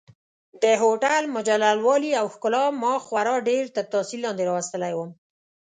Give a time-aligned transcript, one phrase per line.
[0.63, 5.11] د هوټل مجلل والي او ښکلا ما خورا ډېر تر تاثیر لاندې راوستلی وم.